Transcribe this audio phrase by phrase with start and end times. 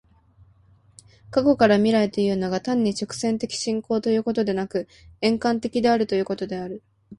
[1.29, 4.87] 過去から未来へというのが、単に直線的進行ということでなく、
[5.21, 6.81] 円環的であるということである。